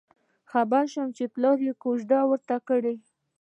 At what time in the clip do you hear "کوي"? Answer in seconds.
2.67-2.95